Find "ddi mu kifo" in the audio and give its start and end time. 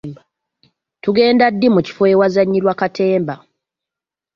1.53-2.03